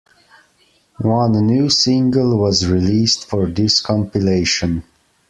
One 1.01 1.33
new 1.45 1.69
single 1.69 2.35
was 2.35 2.65
released 2.65 3.27
for 3.27 3.45
this 3.45 3.79
compilation. 3.81 4.81